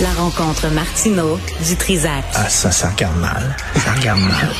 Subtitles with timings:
[0.00, 2.24] La rencontre Martino du Trizac.
[2.34, 3.56] Ah, ça, ça regarde mal.
[3.84, 4.52] Ça regarde mal.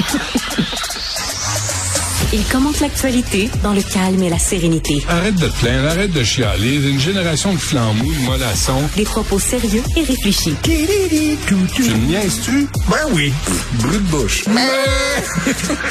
[2.33, 5.03] Il commente l'actualité dans le calme et la sérénité.
[5.09, 6.77] Arrête de te plaindre, arrête de chialer.
[6.77, 8.83] Une génération de flambous, de mollassons.
[8.97, 10.55] Des propos sérieux et réfléchis.
[10.63, 12.69] Tu me niaises-tu?
[12.89, 13.33] Ben oui.
[13.75, 14.45] Brut de bouche.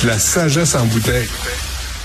[0.04, 1.28] La sagesse en bouteille.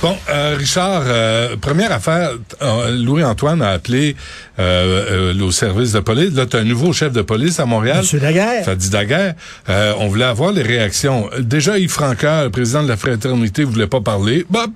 [0.03, 4.15] Bon, euh, Richard, euh, première affaire, euh, Louis-Antoine a appelé
[4.59, 6.35] euh, euh, au service de police.
[6.35, 7.99] Là, tu un nouveau chef de police à Montréal.
[7.99, 8.65] Monsieur Daguerre.
[8.65, 9.35] Ça dit Daguerre.
[9.71, 11.31] Euh, on voulait avoir les réactions.
[11.41, 14.45] Déjà, Yves Francaire, le président de la fraternité, voulait pas parler.
[14.51, 14.71] Bop!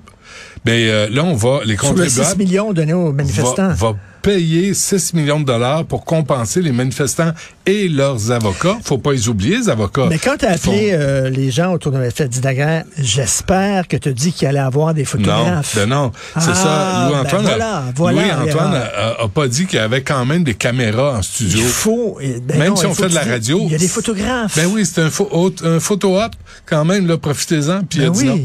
[0.64, 3.69] Mais euh, là, on va, les Sur le 6 contribuables millions donnés aux manifestants.
[3.75, 7.33] va, va payer 6 millions de dollars pour compenser les manifestants
[7.66, 8.78] et leurs avocats.
[8.84, 10.06] Faut pas les oublier, les avocats.
[10.09, 13.88] Mais quand tu as Font- appelé euh, les gens autour de la fête Daguerre, j'espère
[13.88, 15.77] que tu as dit qu'il allait avoir des Non, photographes.
[15.77, 17.09] ben non, c'est Ah, ça.
[17.09, 18.92] Louis-Antoine ben a- voilà, voilà Louis-Antoine l'erreur.
[19.19, 21.59] a, a- a pas dit qu'il y avait quand même des caméras en studio.
[21.61, 22.19] Il faut.
[22.20, 23.61] eh, ben Même non, si on fait de la radio.
[23.66, 24.56] Il y a des photographes.
[24.56, 26.33] Ben oui, c'est un, photo-op
[26.66, 27.83] quand même, profitez-en.
[27.89, 28.39] Puis il a Ben non.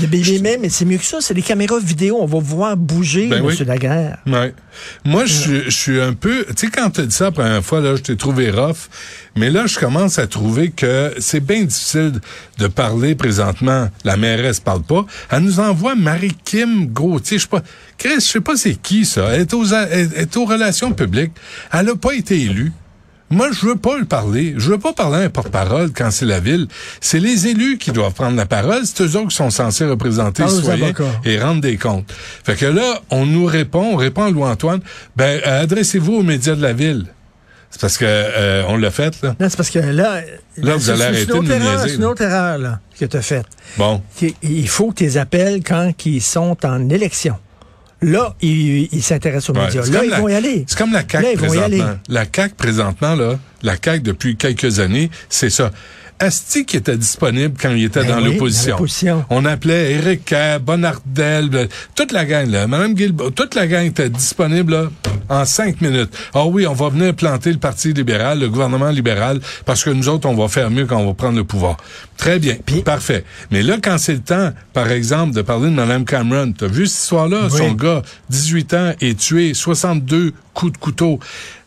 [0.00, 2.18] Mais, c'est mieux que ça, c'est des caméras vidéo.
[2.20, 3.54] On va voir bouger, Ben oui.
[3.58, 3.66] M.
[3.66, 4.18] Daguerre.
[4.26, 4.54] Ouais.
[5.04, 6.44] Moi, je, suis- je suis un peu...
[6.56, 8.88] Tu sais, quand tu as dit ça la première fois, là, je t'ai trouvé rough.
[9.36, 12.12] Mais là, je commence à trouver que c'est bien difficile
[12.58, 13.88] de parler présentement.
[14.04, 15.04] La mairesse parle pas.
[15.30, 17.38] Elle nous envoie Marie-Kim Gauthier.
[17.38, 17.62] Je sais pas...
[17.98, 19.28] Chris, je sais pas c'est qui, ça.
[19.32, 21.32] Elle est aux, elle est aux relations publiques.
[21.72, 22.72] Elle a pas été élue.
[23.32, 24.52] Moi, je veux pas le parler.
[24.58, 26.68] Je veux pas parler à un porte-parole quand c'est la ville.
[27.00, 28.82] C'est les élus qui doivent prendre la parole.
[28.84, 31.20] C'est eux autres qui sont censés représenter les citoyens avocats.
[31.24, 32.12] et rendre des comptes.
[32.44, 34.80] Fait que là, on nous répond, on répond à Louis-Antoine,
[35.16, 37.06] ben, euh, adressez-vous aux médias de la ville.
[37.70, 39.34] C'est parce que euh, on l'a fait, là.
[39.40, 40.20] Non, c'est parce que là.
[40.58, 43.16] Là, vous allez arrêter une de nous erreur, C'est une autre erreur, là, que tu
[43.16, 43.46] as faite.
[43.78, 44.02] Bon.
[44.42, 47.36] Il faut que tu les appelles quand ils sont en élection.
[48.02, 49.66] Là, ils ils s'intéressent aux Ouais.
[49.66, 49.82] médias.
[49.86, 50.64] Là, ils la- vont y aller.
[50.66, 51.82] C'est comme la CAQ Là, ils vont y aller.
[52.08, 55.70] La CAQ présentement, là, la CAQ depuis quelques années, c'est ça.
[56.18, 58.76] Asti qui était disponible quand il était Ben dans oui, l'opposition.
[59.30, 62.66] On appelait Éric Kerr, Bonardel, toute la gang, là.
[62.68, 64.90] Madame Guilbeault, toute la gang était disponible, là,
[65.32, 66.10] en cinq minutes.
[66.34, 70.08] Ah oui, on va venir planter le Parti libéral, le gouvernement libéral, parce que nous
[70.08, 71.76] autres, on va faire mieux quand on va prendre le pouvoir.
[72.16, 72.56] Très bien.
[72.64, 73.24] Puis- Parfait.
[73.50, 76.86] Mais là, quand c'est le temps, par exemple, de parler de Mme Cameron, t'as vu
[76.86, 77.48] cette histoire-là?
[77.50, 77.58] Oui.
[77.58, 81.18] Son gars, 18 ans, est tué, 62 coups de couteau.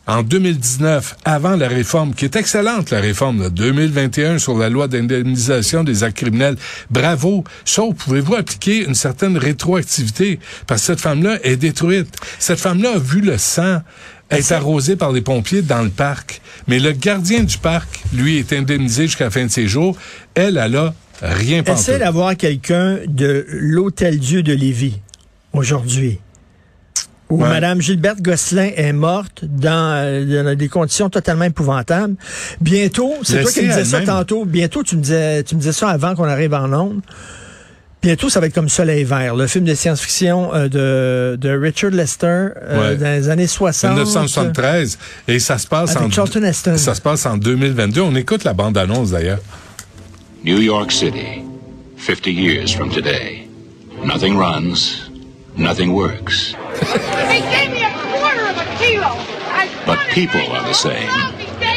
[0.08, 4.86] En 2019, avant la réforme, qui est excellente, la réforme, là, 2021 sur la loi
[4.86, 6.56] d'indemnisation des actes criminels.
[6.90, 7.42] Bravo.
[7.64, 10.38] Sauf, pouvez-vous appliquer une certaine rétroactivité?
[10.68, 12.14] Parce que cette femme-là est détruite.
[12.38, 13.80] Cette femme-là a vu le sang
[14.30, 16.40] être arrosé par les pompiers dans le parc.
[16.68, 19.96] Mais le gardien du parc, lui, est indemnisé jusqu'à la fin de ses jours.
[20.34, 21.90] Elle, elle a rien pensé.
[21.90, 25.00] Essaie d'avoir quelqu'un de l'Hôtel Dieu de Lévis
[25.52, 26.20] aujourd'hui?
[27.28, 27.48] Où Ouais.
[27.48, 32.14] Mme Gilberte Gosselin est morte dans, euh, dans des conditions totalement épouvantables.
[32.60, 35.72] Bientôt, c'est toi qui me disais ça tantôt, bientôt tu me disais, tu me disais
[35.72, 37.00] ça avant qu'on arrive en ondes.
[38.02, 41.90] Bientôt, ça va être comme Soleil vert, le film de science-fiction euh, de, de Richard
[41.90, 42.96] Lester euh, Ouais.
[42.96, 43.90] dans les années 60.
[43.94, 46.76] 1973 et ça se passe Avec en Charlton Heston.
[46.76, 48.02] ça se passe en 2022.
[48.02, 49.40] On écoute la bande annonce d'ailleurs.
[50.44, 51.42] New York City,
[51.98, 53.48] 50 years from today.
[54.04, 55.05] Nothing runs,
[55.56, 56.54] nothing works.
[57.28, 59.12] They gave me a quarter of a kilo.
[59.50, 61.08] I But people are the same.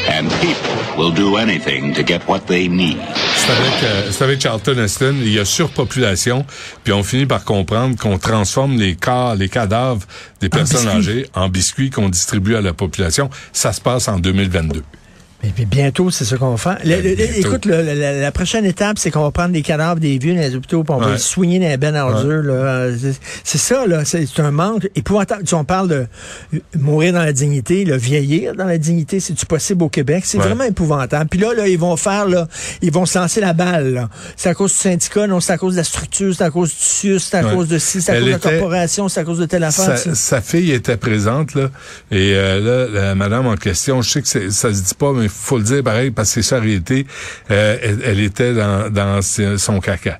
[0.08, 2.98] And people will do anything to get what they need.
[3.36, 5.14] C'est avec, euh, avec Charlton Heston.
[5.20, 6.44] Il y a surpopulation,
[6.84, 10.02] puis on finit par comprendre qu'on transforme les corps, les cadavres
[10.40, 13.30] des personnes âgées en biscuits qu'on distribue à la population.
[13.52, 14.82] Ça se passe en 2022.
[15.42, 16.78] Mais, mais bientôt, c'est ce qu'on va faire.
[16.84, 17.32] Le- le- le- bientôt.
[17.38, 20.54] écoute, le- la, prochaine étape, c'est qu'on va prendre des cadavres des vieux dans les
[20.54, 22.06] hôpitaux, puis on va les soigner dans les bennes à
[23.44, 24.04] C'est ça, là.
[24.04, 25.44] C'est un manque épouvantable.
[25.44, 26.06] Tu on parle de
[26.54, 30.24] euh, mourir dans la dignité, le vieillir dans la dignité, c'est-tu possible au Québec?
[30.26, 30.44] C'est Ouais.
[30.44, 31.28] vraiment épouvantable.
[31.30, 32.46] Puis là, là, ils vont faire, là,
[32.82, 34.08] ils vont se lancer la balle.
[34.36, 36.70] C'est à cause du syndicat, non, c'est à cause de la structure, c'est à cause
[36.70, 39.20] du CIUS, c'est à cause de ci, c'est à Elle cause de la corporation, c'est
[39.20, 39.96] à cause de telle affaire.
[39.98, 41.70] Sa, fille était présente là
[42.10, 45.29] et euh, là la madame en question, je sais que ça se dit pas mais
[45.30, 47.06] faut le dire pareil parce que c'est ça la réalité.
[47.50, 50.18] euh, elle, elle était dans, son caca.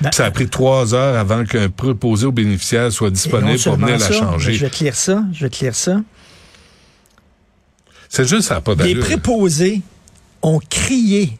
[0.00, 3.76] Ben- Puis ça a pris trois heures avant qu'un préposé aux bénéficiaires soit disponible pour
[3.76, 4.54] venir la ça, changer.
[4.54, 6.00] Je vais te lire ça, je vais te lire ça.
[8.08, 9.82] C'est juste ça n'a pas Les préposés
[10.42, 11.38] ont crié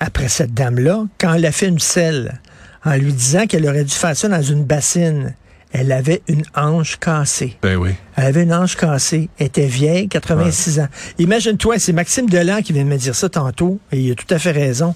[0.00, 2.40] après cette dame-là quand elle a fait une selle
[2.84, 5.34] en lui disant qu'elle aurait dû faire ça dans une bassine.
[5.72, 7.56] Elle avait une hanche cassée.
[7.62, 7.90] Ben oui.
[8.16, 9.30] Elle avait une hanche cassée.
[9.38, 10.88] Elle était vieille, 86 ans.
[11.18, 14.26] Imagine-toi, c'est Maxime Delan qui vient de me dire ça tantôt, et il a tout
[14.28, 14.94] à fait raison.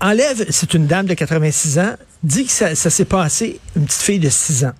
[0.00, 4.02] Enlève, c'est une dame de 86 ans, dit que ça, ça s'est passé une petite
[4.02, 4.72] fille de 6 ans.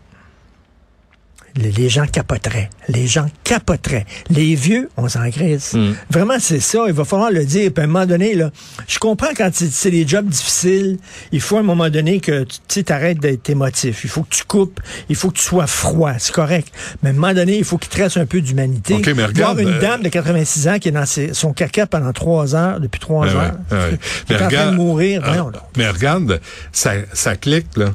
[1.58, 2.70] Les, gens capoteraient.
[2.88, 4.06] Les gens capoteraient.
[4.30, 5.74] Les vieux, on s'en crisse.
[5.74, 5.92] Mm.
[6.10, 6.84] Vraiment, c'est ça.
[6.86, 7.72] Il va falloir le dire.
[7.72, 8.50] Puis à un moment donné, là,
[8.86, 10.98] je comprends quand c'est- c'est des jobs difficiles,
[11.32, 14.00] il faut à un moment donné que tu t'arrêtes d'être émotif.
[14.04, 14.80] Il faut que tu coupes.
[15.08, 16.12] Il faut que tu sois froid.
[16.18, 16.68] C'est correct.
[17.02, 18.94] Mais à un moment donné, il faut qu'il te reste un peu d'humanité.
[18.94, 21.52] OK, mais regarde, Voir une euh, dame de 86 ans qui est dans ses- son
[21.52, 23.98] caca pendant trois heures, depuis trois Ouais, heures, ouais, ouais.
[24.26, 25.20] qui est en train de mourir.
[25.24, 26.40] ah, Voyons mais regarde,
[26.72, 27.86] ça, ça clique, là.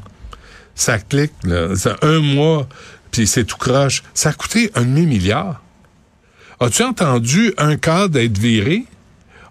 [0.76, 1.76] Ça clique, là.
[1.76, 2.68] Ça, un mois,
[3.14, 4.04] puis c'est tout croche.
[4.14, 5.62] Ça a coûté un demi-milliard.
[6.60, 8.86] As-tu entendu un cas d'être viré?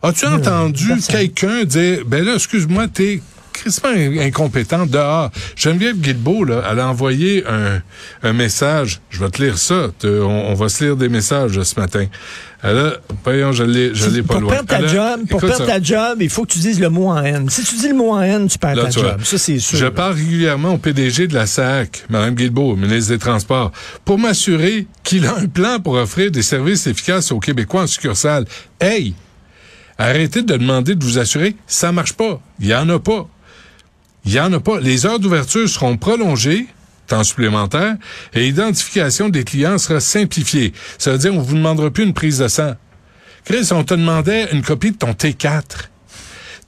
[0.02, 1.16] As-tu entendu personne.
[1.16, 5.30] quelqu'un dire, ben là, excuse-moi, t'es crispement in- incompétent dehors.
[5.56, 7.80] Geneviève Guilbeault, là, elle a envoyé un,
[8.22, 9.00] un message.
[9.10, 9.88] Je vais te lire ça.
[9.98, 12.06] Te- on, on va se lire des messages ce matin.
[12.64, 12.92] Elle a,
[13.24, 14.52] voyons, je l'ai, je l'ai pas pour loin.
[14.52, 15.66] perdre ta a- job, pour perdre ça.
[15.66, 17.50] ta job, il faut que tu dises le mot en N.
[17.50, 19.10] Si tu dis le mot en N, tu perds Là, ta tu vois.
[19.12, 19.20] job.
[19.24, 19.78] Ça, c'est sûr.
[19.78, 23.72] Je parle régulièrement au PDG de la SAC, Mme Guilbeault, ministre des Transports,
[24.04, 28.44] pour m'assurer qu'il a un plan pour offrir des services efficaces aux Québécois en succursale.
[28.80, 29.14] Hey!
[29.98, 32.40] Arrêtez de demander de vous assurer, ça marche pas.
[32.60, 33.28] Il y en a pas.
[34.24, 34.80] Il y en a pas.
[34.80, 36.66] Les heures d'ouverture seront prolongées,
[37.06, 37.96] temps supplémentaire,
[38.34, 40.72] et l'identification des clients sera simplifiée.
[40.98, 42.74] Ça veut dire, on vous demandera plus une prise de sang.
[43.44, 45.62] Chris, on te demandait une copie de ton T4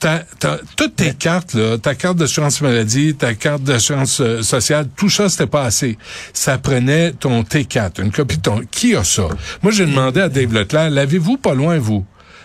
[0.00, 4.88] ta, ta- toutes tes cartes, là, ta carte d'assurance maladie, ta carte d'assurance euh, sociale,
[4.96, 5.96] tout ça, c'était pas assez.
[6.32, 8.60] Ça prenait ton T4, une copie de ton...
[8.70, 9.28] Qui a ça?
[9.62, 12.04] Moi, j'ai demandé à Dave Leclerc, l'avez-vous pas loin, vous?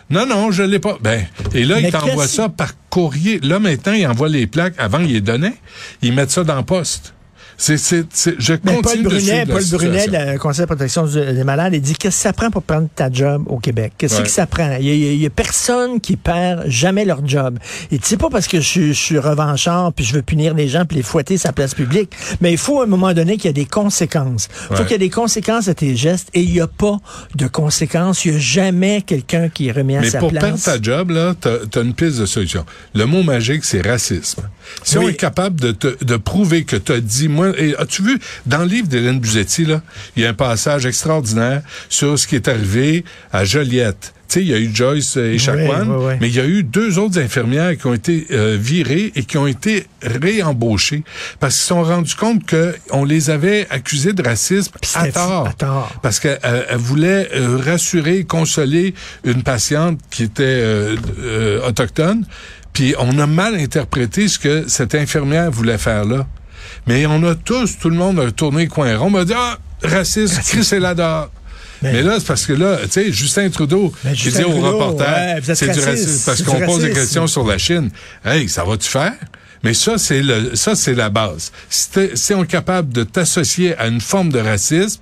[0.10, 0.98] Non, non, je l'ai pas.
[1.02, 3.40] Ben, et là, Mais il t'envoie ça par courrier.
[3.40, 4.76] Là, maintenant, il envoie les plaques.
[4.78, 5.56] Avant, il les donnait.
[6.02, 7.14] Ils mettent ça dans poste.
[7.62, 11.06] C'est, c'est, c'est, je Mais Paul continue de Brunet, Paul Brunet, le Conseil de protection
[11.06, 13.92] des malades, il dit qu'est-ce que ça prend pour prendre ta job au Québec?
[13.98, 14.24] Qu'est-ce Ouais.
[14.24, 14.78] que ça prend?
[14.80, 17.60] Il y, a, personne qui perd jamais leur job.
[17.92, 20.70] Et c'est pas parce que je, suis- je suis revanchard puis je veux punir les
[20.70, 23.48] gens puis les fouetter sa place publique, mais il faut à un moment donné qu'il
[23.48, 24.48] y ait des conséquences.
[24.50, 24.80] Il faut Ouais.
[24.84, 26.98] qu'il y ait des conséquences à tes gestes et il n'y a pas
[27.36, 28.24] de conséquences.
[28.24, 30.44] Il n'y a jamais quelqu'un qui est remis à Mais sa pour place.
[30.44, 32.66] perdre ta job, là, t'as as une piste de solution.
[32.96, 34.44] Le mot magique, c'est racisme.
[34.84, 38.04] Si on est capable de, te- de prouver que tu as dit, moi, et as-tu
[38.04, 39.82] vu, dans le livre d'Hélène Buzetti, là,
[40.16, 44.14] il y a un passage extraordinaire sur ce qui est arrivé à Joliette.
[44.28, 45.40] Tu sais, il y a eu Joyce et
[45.90, 46.14] oui, oui.
[46.22, 49.40] mais il y a eu deux autres infirmières qui ont été euh, virées et qui
[49.40, 51.04] ont été réembauchées
[51.40, 55.48] parce qu'ils se sont rendus compte qu'on les avait accusées de racisme à tort.
[55.48, 55.92] à tort.
[56.04, 58.94] Parce qu'elle elle- elle voulait euh, rassurer, consoler
[59.24, 62.24] une patiente qui était euh, euh, autochtone.
[62.72, 66.28] Puis on a mal interprété ce que cette infirmière voulait faire là.
[66.88, 69.08] Mais on a tous, tout le monde a tourné le coin rond.
[69.08, 71.30] On m'a dit, ah, raciste, Chris là.
[71.82, 74.50] Mais- Mais là, c'est parce que là, tu sais, Justin Trudeau, Mais qui dit au
[74.52, 77.90] reporter, ouais, c'est du racisme, parce qu'on pose des questions sur la Chine.
[78.26, 79.14] Hey, ça va-tu faire?
[79.64, 81.52] Mais ça, c'est le, ça, c'est la base.
[81.70, 85.02] Si, si on est capable de t'associer à une forme de racisme,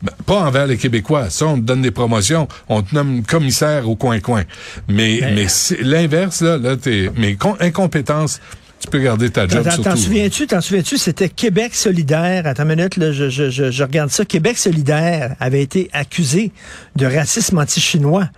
[0.00, 1.30] ben, pas envers les Québécois.
[1.30, 2.48] Ça, on te donne des promotions.
[2.68, 4.42] On te nomme commissaire au coin-coin.
[4.88, 8.40] Mais, mais, c'est l'inverse, là, là, t'es, mais incompétence,
[8.82, 12.46] tu peux garder ta job T'en- souviens-tu, t'en souviens-tu, c'était Québec solidaire.
[12.46, 14.24] Attends une minute, là, je, je, je, je regarde ça.
[14.24, 16.50] Québec solidaire avait été accusé
[16.96, 18.28] de racisme anti-chinois.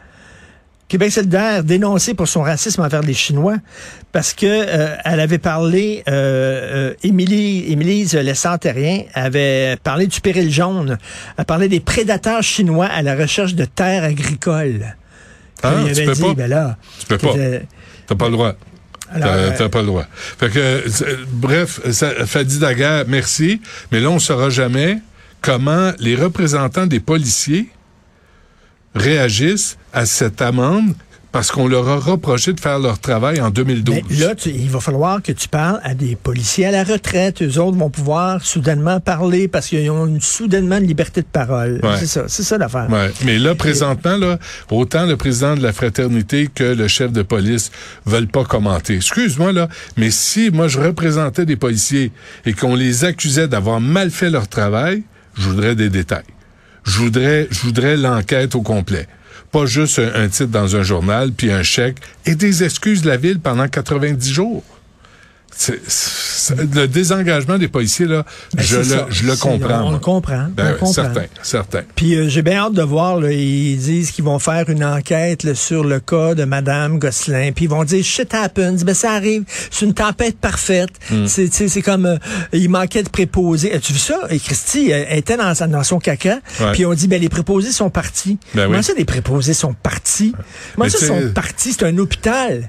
[0.87, 3.57] Québec solidaire dénoncé pour son racisme envers les Chinois
[4.13, 10.53] parce que euh, elle avait parlé, euh, euh, Émilie, Émilie Lessard-Terrien avait parlé du péril
[10.53, 10.99] jaune,
[11.39, 14.95] elle parlait des prédateurs chinois à la recherche de terres agricoles.
[15.63, 16.35] Ah, tu peux dit, pas.
[16.35, 17.33] ben là, Tu peux pas.
[17.33, 17.63] c'était-
[18.07, 18.55] T'as pas le droit.
[19.13, 20.07] T'as euh, t'as pas le droit.
[20.13, 20.85] Fait que,
[21.31, 23.61] bref, ça, Fadi Daguerre, merci.
[23.93, 24.99] Mais là, on saura jamais
[25.41, 27.69] comment les représentants des policiers
[28.95, 30.95] réagissent à cette amende
[31.35, 33.97] parce qu'on leur a reproché de faire leur travail en 2012.
[34.09, 37.43] Mais là, tu- il va falloir que tu parles à des policiers à la retraite.
[37.43, 41.81] Eux autres vont pouvoir soudainement parler parce qu'ils ont une, soudainement une liberté de parole.
[41.83, 41.97] Ouais.
[41.99, 42.87] C'est ça, c'est ça l'affaire.
[42.89, 43.11] Ouais.
[43.25, 44.39] Mais là, présentement, là,
[44.71, 47.73] autant le président de la fraternité que le chef de police
[48.07, 48.95] veulent pas commenter.
[48.95, 52.13] Excuse-moi, là, mais si moi je représentais des policiers
[52.47, 55.03] et qu'on les accusait d'avoir mal fait leur travail,
[55.37, 56.23] je voudrais des détails.
[56.85, 59.09] Je voudrais, je voudrais l'enquête au complet.
[59.55, 63.17] Pas juste un, titre dans un journal, puis un chèque, et des excuses de la
[63.17, 64.65] ville pendant 90 jours.
[66.57, 69.07] Le désengagement des policiers, là, Ben, je, le, ça.
[69.09, 69.83] je le comprends.
[69.85, 70.47] On le comprend.
[70.51, 70.93] Ben on comprend.
[70.93, 71.83] certain, certain.
[71.95, 75.43] Puis euh, j'ai bien hâte de voir, là, ils disent qu'ils vont faire une enquête
[75.43, 77.53] là, sur le cas de Madame Gosselin.
[77.53, 80.91] Puis ils vont dire shit happens, ben ça arrive, c'est une tempête parfaite.
[81.11, 81.27] Hmm.
[81.27, 82.19] C'est comme euh,
[82.53, 83.73] il manquait de préposés.
[83.73, 84.21] As-tu vu ça?
[84.31, 86.41] Et Christy euh, elle était dans, son caca.
[86.61, 86.73] Ouais.
[86.73, 88.39] Puis on dit ben les préposés sont partis.
[88.55, 88.85] Ben Comment oui.
[88.85, 90.33] ça les préposés sont partis?
[90.75, 91.73] Comment Mais ça sont partis?
[91.73, 92.67] C'est un hôpital.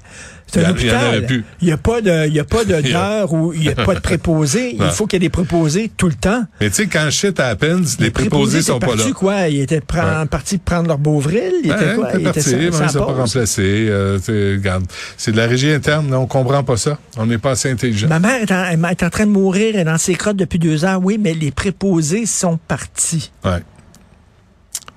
[0.55, 1.43] C'est un Il en- en hôpital.
[1.62, 4.00] n'y a pas de, il y a pas d'heure où il n'y a pas de
[4.00, 4.75] préposés.
[4.79, 6.43] Il faut qu'il y ait des préposés tout le temps.
[6.62, 9.03] Mais tu sais, quand shit happens, les préposés sont étaient pas là.
[9.13, 9.47] quoi?
[9.50, 10.25] Ils étaient pre- Ouais.
[10.27, 11.51] partis prendre leur beauvril?
[11.63, 12.09] Ils étaient Ouais, quoi?
[12.19, 13.88] Ils étaient sans- ils sont pas remplacés.
[13.89, 14.85] euh, regarde,
[15.17, 16.97] c'est de la régie interne, là, on comprend pas ça.
[17.17, 18.07] On n'est pas assez intelligent.
[18.07, 20.38] Ma mère est en, elle est en train de mourir, elle est dans ses crottes
[20.38, 21.00] depuis deux heures.
[21.03, 23.31] Oui, mais les préposés sont partis.
[23.43, 23.62] Ouais.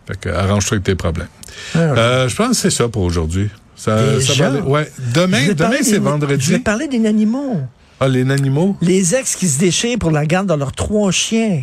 [0.06, 1.28] Fait que arrange-toi avec tes problèmes.
[1.74, 3.50] Ah, Euh, je pense que c'est ça pour aujourd'hui.
[3.78, 4.50] Ça, ça Déjà?
[4.50, 4.92] va aller- Ouais.
[4.98, 6.50] Je Demain, demain c'est des- Je vendredi.
[6.50, 7.56] vais parler des animaux.
[8.00, 8.76] Ah, les animaux?
[8.82, 11.62] Les ex qui se déchirent pour la garde de leurs trois chiens.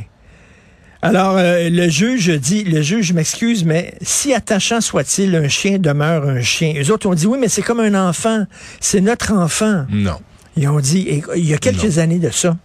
[1.02, 6.28] Alors, euh, le juge dit, le juge, m'excuse, mais si attachant soit-il, un chien demeure
[6.28, 6.74] un chien.
[6.74, 8.46] Les autres ont dit, oui, mais c'est comme un enfant.
[8.80, 9.86] C'est notre enfant.
[9.92, 10.18] Non.
[10.58, 12.58] Ils ont dit, et- il y a quelques années de ça,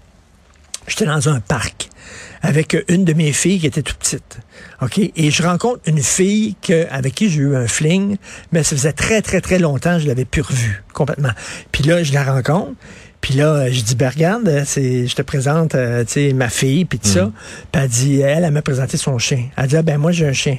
[0.87, 1.90] j'étais dans un parc
[2.43, 4.39] avec une de mes filles qui était toute petite.
[5.17, 6.57] Et je rencontre une fille
[6.91, 8.17] avec qui j'ai eu un fling,
[8.53, 11.33] mais ça faisait très, très, très longtemps je l'avais plus revue, complètement.
[11.73, 12.73] Puis là, je la rencontre.
[13.21, 16.49] Puis là, je dis, ben regarde, euh, c'est, je te présente, euh, tu sais, ma
[16.49, 17.31] fille, puis tout ça.
[17.71, 19.45] Puis elle dit, elle, elle m'a présenté son chien.
[19.57, 20.59] Elle dit, ah, ben moi, j'ai un chien.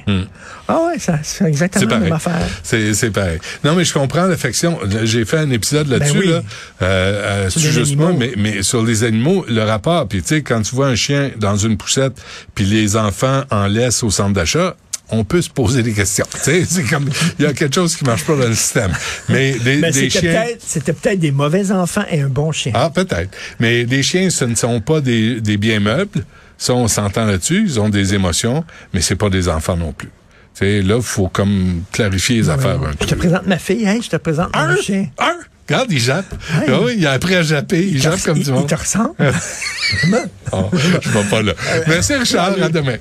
[0.68, 2.46] Ah ouais, ça, c'est exactement C'est la même affaire.
[2.62, 3.38] C'est, c'est pareil.
[3.64, 4.78] Non, mais je comprends l'affection.
[5.02, 6.28] J'ai fait un épisode là-dessus, Ben oui.
[6.28, 6.42] là,
[6.82, 10.06] euh, euh, Sur mais, mais sur les animaux, le rapport.
[10.06, 12.22] Puis tu sais, quand tu vois un chien dans une poussette,
[12.54, 14.76] puis les enfants en laissent au centre d'achat,
[15.12, 16.26] on peut se poser des questions.
[16.32, 18.90] Tu sais, c'est comme il y a quelque chose qui marche pas dans le système.
[19.28, 20.44] Mais des, Mais des chiens.
[20.58, 22.72] c'était peut-être des mauvais enfants et un bon chien.
[22.74, 23.30] Ah, peut-être.
[23.60, 26.24] Mais les chiens, ce ne sont pas des, des biens meubles.
[26.58, 27.62] Ça, on s'entend là-dessus.
[27.64, 30.08] Ils ont des émotions, mais c'est pas des enfants non plus.
[30.54, 33.16] Tu sais, là, faut comme clarifier les affaires un Je te peu.
[33.16, 35.06] présente ma fille, hey, je te présente mon chien.
[35.18, 35.32] Un!
[35.68, 36.26] Regarde, il jappe.
[36.54, 36.68] Hey.
[36.68, 37.86] Ah oui, il a appris à japper.
[37.86, 38.66] Il jappe comme il- du il monde.
[38.68, 39.14] te ressemble?
[40.52, 41.52] Oh, je vais pas là.
[41.86, 42.54] Merci, Richard.
[42.62, 42.96] À demain.